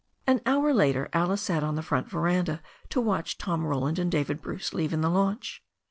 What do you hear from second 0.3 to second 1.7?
hour later Alice sat